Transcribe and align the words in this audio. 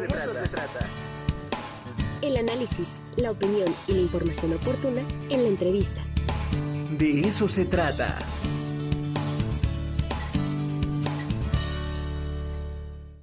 se, 0.00 0.06
trata. 0.06 0.42
se 0.42 0.48
trata. 0.48 0.86
El 2.22 2.36
análisis, 2.36 2.88
la 3.16 3.30
opinión 3.30 3.74
y 3.86 3.92
la 3.92 4.00
información 4.00 4.54
oportuna 4.54 5.02
en 5.28 5.42
la 5.42 5.48
entrevista. 5.48 6.02
De 6.98 7.20
eso 7.20 7.48
se 7.48 7.64
trata. 7.64 8.18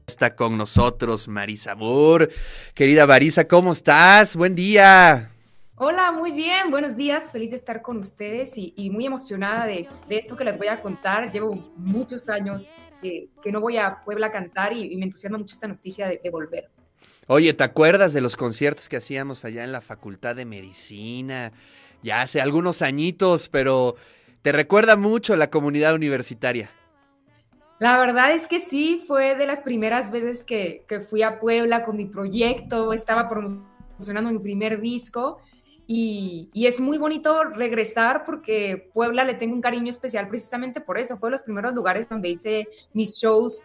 Está 0.07 0.35
con 0.35 0.57
nosotros 0.57 1.27
Marisa 1.27 1.75
Moore. 1.75 2.29
Querida 2.73 3.05
Marisa, 3.05 3.47
¿cómo 3.47 3.71
estás? 3.71 4.35
Buen 4.35 4.55
día. 4.55 5.31
Hola, 5.79 6.11
muy 6.11 6.31
bien, 6.31 6.71
buenos 6.71 6.97
días, 6.97 7.29
feliz 7.29 7.51
de 7.51 7.57
estar 7.57 7.83
con 7.83 7.97
ustedes 7.97 8.57
y, 8.57 8.73
y 8.75 8.89
muy 8.89 9.05
emocionada 9.05 9.67
de, 9.67 9.87
de, 10.09 10.17
esto 10.17 10.35
que 10.35 10.43
les 10.43 10.57
voy 10.57 10.69
a 10.69 10.81
contar. 10.81 11.31
Llevo 11.31 11.53
muchos 11.77 12.29
años 12.29 12.67
que, 12.99 13.29
que 13.43 13.51
no 13.51 13.61
voy 13.61 13.77
a 13.77 14.03
Puebla 14.03 14.27
a 14.27 14.31
cantar 14.31 14.73
y, 14.73 14.91
y 14.91 14.97
me 14.97 15.05
entusiasma 15.05 15.37
mucho 15.37 15.53
esta 15.53 15.67
noticia 15.67 16.07
de, 16.07 16.19
de, 16.23 16.29
volver. 16.31 16.71
Oye, 17.27 17.53
¿te 17.53 17.63
acuerdas 17.63 18.11
de 18.13 18.21
los 18.21 18.35
conciertos 18.35 18.89
que 18.89 18.97
hacíamos 18.97 19.45
allá 19.45 19.63
en 19.63 19.71
la 19.71 19.81
Facultad 19.81 20.35
de 20.35 20.45
Medicina? 20.45 21.51
Ya 22.01 22.23
hace 22.23 22.41
algunos 22.41 22.81
añitos, 22.81 23.47
pero 23.47 23.97
te 24.41 24.51
recuerda 24.51 24.95
mucho 24.95 25.35
la 25.35 25.51
comunidad 25.51 25.93
universitaria. 25.93 26.71
La 27.77 27.99
verdad 27.99 28.31
es 28.31 28.47
que 28.47 28.57
sí, 28.59 29.03
fue 29.05 29.35
de 29.35 29.45
las 29.45 29.59
primeras 29.59 30.09
veces 30.09 30.43
que, 30.43 30.85
que 30.87 31.01
fui 31.01 31.21
a 31.21 31.39
Puebla 31.39 31.83
con 31.83 31.97
mi 31.97 32.05
proyecto, 32.05 32.93
estaba 32.93 33.29
promocionando 33.29 34.31
mi 34.31 34.39
primer 34.39 34.81
disco 34.81 35.37
y, 35.87 36.49
y, 36.53 36.67
es 36.67 36.81
muy 36.81 36.97
bonito 36.97 37.43
regresar 37.45 38.25
porque 38.25 38.89
Puebla 38.93 39.23
le 39.23 39.35
tengo 39.35 39.55
un 39.55 39.61
cariño 39.61 39.89
especial 39.89 40.27
precisamente 40.27 40.81
por 40.81 40.97
eso. 40.97 41.17
Fue 41.17 41.31
los 41.31 41.41
primeros 41.41 41.73
lugares 41.73 42.09
donde 42.09 42.29
hice 42.29 42.67
mis 42.93 43.17
shows 43.17 43.63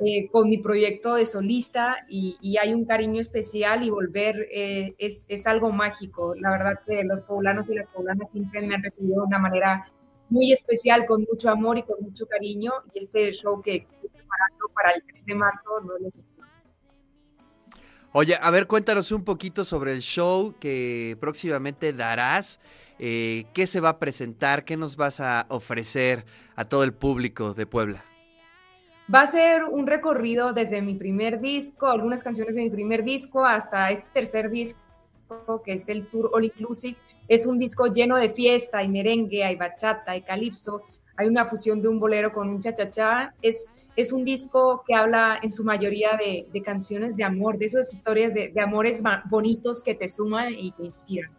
eh, 0.00 0.28
con 0.30 0.48
mi 0.48 0.58
proyecto 0.58 1.14
de 1.14 1.24
solista 1.24 1.98
y, 2.08 2.36
y, 2.40 2.56
hay 2.58 2.74
un 2.74 2.84
cariño 2.84 3.20
especial 3.20 3.84
y 3.84 3.90
volver 3.90 4.48
eh, 4.50 4.92
es, 4.98 5.24
es, 5.28 5.46
algo 5.46 5.70
mágico. 5.70 6.34
La 6.34 6.50
verdad 6.50 6.80
que 6.84 7.04
los 7.04 7.20
poblanos 7.20 7.70
y 7.70 7.76
las 7.76 7.86
poblanas 7.86 8.32
siempre 8.32 8.60
me 8.66 8.74
han 8.74 8.82
recibido 8.82 9.20
de 9.22 9.26
una 9.28 9.38
manera 9.38 9.88
muy 10.30 10.50
especial, 10.50 11.06
con 11.06 11.24
mucho 11.30 11.48
amor 11.48 11.78
y 11.78 11.84
con 11.84 12.02
mucho 12.02 12.26
cariño. 12.26 12.72
Y 12.92 12.98
este 12.98 13.32
show 13.32 13.62
que 13.62 13.76
estoy 13.76 14.08
preparando 14.08 14.68
para 14.74 14.90
el 14.90 15.02
3 15.06 15.26
de 15.26 15.34
marzo 15.36 15.70
no 15.84 15.96
es 15.96 16.12
Oye, 18.16 18.38
a 18.40 18.48
ver, 18.52 18.68
cuéntanos 18.68 19.10
un 19.10 19.24
poquito 19.24 19.64
sobre 19.64 19.92
el 19.92 19.98
show 19.98 20.54
que 20.60 21.16
próximamente 21.18 21.92
darás. 21.92 22.60
Eh, 23.00 23.46
¿Qué 23.52 23.66
se 23.66 23.80
va 23.80 23.88
a 23.88 23.98
presentar? 23.98 24.64
¿Qué 24.64 24.76
nos 24.76 24.94
vas 24.94 25.18
a 25.18 25.46
ofrecer 25.48 26.24
a 26.54 26.64
todo 26.64 26.84
el 26.84 26.92
público 26.92 27.54
de 27.54 27.66
Puebla? 27.66 28.04
Va 29.12 29.22
a 29.22 29.26
ser 29.26 29.64
un 29.64 29.88
recorrido 29.88 30.52
desde 30.52 30.80
mi 30.80 30.94
primer 30.94 31.40
disco, 31.40 31.88
algunas 31.88 32.22
canciones 32.22 32.54
de 32.54 32.62
mi 32.62 32.70
primer 32.70 33.02
disco, 33.02 33.44
hasta 33.44 33.90
este 33.90 34.06
tercer 34.14 34.48
disco, 34.48 34.78
que 35.64 35.72
es 35.72 35.88
el 35.88 36.06
Tour 36.06 36.30
All 36.34 36.44
Inclusive. 36.44 36.96
Es 37.26 37.46
un 37.46 37.58
disco 37.58 37.88
lleno 37.88 38.16
de 38.16 38.28
fiesta, 38.28 38.78
hay 38.78 38.86
merengue, 38.86 39.42
hay 39.42 39.56
bachata, 39.56 40.12
hay 40.12 40.22
calipso, 40.22 40.82
hay 41.16 41.26
una 41.26 41.44
fusión 41.46 41.82
de 41.82 41.88
un 41.88 41.98
bolero 41.98 42.32
con 42.32 42.48
un 42.48 42.60
cha-cha-cha. 42.62 43.34
Es 43.42 43.70
es 43.96 44.12
un 44.12 44.24
disco 44.24 44.82
que 44.86 44.94
habla 44.94 45.38
en 45.42 45.52
su 45.52 45.64
mayoría 45.64 46.16
de, 46.16 46.62
canciones 46.62 47.16
de 47.16 47.24
amor, 47.24 47.58
de 47.58 47.66
esas 47.66 47.92
historias 47.92 48.34
de, 48.34 48.48
de, 48.48 48.60
amores 48.60 49.02
bonitos 49.26 49.82
que 49.82 49.94
te 49.94 50.08
suman 50.08 50.52
y 50.52 50.72
te 50.72 50.84
inspiran. 50.84 51.30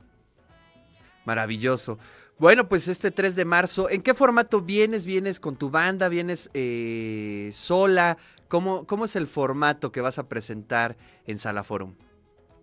Maravilloso. 1.25 1.97
Bueno, 2.37 2.67
pues 2.67 2.87
este 2.87 3.11
3 3.11 3.35
de 3.35 3.45
marzo, 3.45 3.89
¿en 3.89 4.01
qué 4.01 4.13
formato 4.13 4.61
vienes? 4.61 5.05
¿Vienes 5.05 5.39
con 5.39 5.55
tu 5.55 5.69
banda? 5.69 6.09
¿Vienes 6.09 6.49
eh, 6.53 7.49
sola? 7.53 8.17
¿Cómo, 8.49 8.85
¿Cómo 8.85 9.05
es 9.05 9.15
el 9.15 9.25
formato 9.25 9.91
que 9.91 10.01
vas 10.01 10.19
a 10.19 10.27
presentar 10.27 10.97
en 11.25 11.37
Sala 11.37 11.63
Forum? 11.63 11.95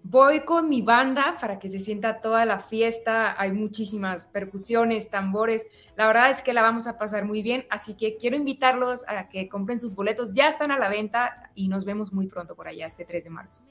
Voy 0.05 0.41
con 0.41 0.69
mi 0.69 0.83
banda 0.83 1.37
para 1.41 1.59
que 1.59 1.69
se 1.69 1.79
sienta 1.79 2.21
toda 2.21 2.45
la 2.45 2.59
fiesta. 2.59 3.41
Hay 3.41 3.53
muchísimas 3.53 4.25
percusiones, 4.25 5.11
tambores. 5.11 5.65
La 5.97 6.07
verdad 6.07 6.31
es 6.31 6.43
que 6.43 6.53
la 6.53 6.63
vamos 6.63 6.87
a 6.87 6.99
pasar 6.99 7.25
muy 7.25 7.43
bien, 7.43 7.67
así 7.71 7.95
que 7.95 8.17
quiero 8.17 8.37
invitarlos 8.37 9.05
a 9.07 9.29
que 9.29 9.49
compren 9.49 9.79
sus 9.79 9.95
boletos. 9.95 10.35
Ya 10.35 10.49
están 10.49 10.73
a 10.73 10.79
la 10.79 10.89
venta 10.89 11.51
y 11.55 11.69
nos 11.69 11.85
vemos 11.85 12.13
muy 12.13 12.27
pronto 12.27 12.57
por 12.57 12.67
allá, 12.67 12.87
este 12.87 13.05
3 13.05 13.25
de 13.25 13.31
marzo. 13.31 13.63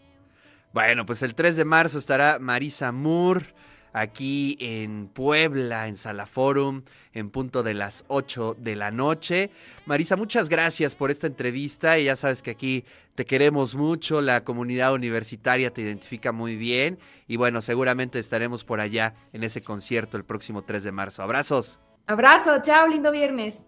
Bueno, 0.74 1.06
pues 1.06 1.22
el 1.22 1.36
3 1.36 1.58
de 1.58 1.66
marzo 1.66 1.98
estará 1.98 2.40
Marisa 2.40 2.94
Moore 2.94 3.46
aquí 3.94 4.58
en 4.60 5.08
Puebla, 5.08 5.88
en 5.88 5.96
Sala 5.96 6.26
Forum, 6.26 6.84
en 7.14 7.30
punto 7.30 7.64
de 7.64 7.74
las 7.74 8.06
8 8.08 8.56
de 8.60 8.76
la 8.76 8.92
noche. 8.92 9.52
Marisa, 9.86 10.16
muchas 10.16 10.50
gracias 10.50 10.96
por 10.96 11.12
esta 11.12 11.28
entrevista 11.28 12.00
y 12.00 12.06
ya 12.06 12.16
sabes 12.16 12.42
que 12.42 12.52
aquí 12.52 12.86
te 13.16 13.26
queremos 13.26 13.76
mucho, 13.76 14.22
la 14.22 14.44
comunidad 14.44 14.94
universitaria 14.94 15.72
te 15.72 15.82
identifica 15.82 16.32
muy 16.32 16.56
bien 16.56 17.00
y 17.28 17.38
bueno, 17.38 17.62
seguramente 17.62 18.20
estaremos 18.20 18.64
por 18.64 18.80
allá 18.80 19.16
en 19.34 19.44
ese 19.44 19.62
concierto 19.62 20.18
el 20.18 20.24
próximo 20.24 20.64
3 20.64 20.84
de 20.84 20.92
marzo. 20.92 21.24
Abrazos. 21.24 21.80
Abrazo, 22.08 22.62
chao, 22.62 22.88
lindo 22.88 23.12
viernes. 23.12 23.64